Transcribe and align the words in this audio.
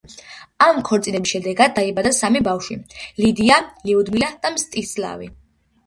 ამ 0.67 0.79
ქორწინების 0.87 1.33
შედეგად 1.35 1.75
დაიბადა 1.77 2.13
სამი 2.21 2.43
ბავშვი: 2.49 2.81
ლიდია, 3.23 3.61
ლიუდმილა 3.87 4.35
და 4.43 4.57
მსტისლავი. 4.59 5.35